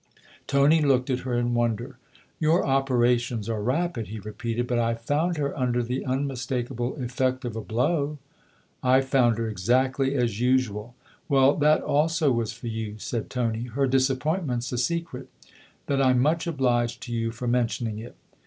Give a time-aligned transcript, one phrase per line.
[0.47, 1.99] Tony looked at her in wonder."
[2.39, 5.83] Your operations THE OTHER HOUSE 87 are rapid/' he repeated." But I found her under
[5.83, 8.17] the unmistakable effect of a blow.""
[8.81, 10.95] I found her exactly as usual.""
[11.29, 15.29] Well, that also was for you/' said Tony." Her disappointment's a secret.""
[15.85, 18.15] Then I'm much obliged to you for mentioning it."